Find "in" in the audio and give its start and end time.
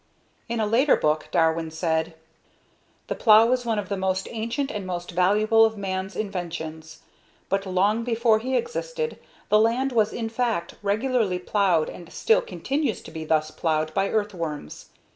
0.49-0.59, 10.11-10.27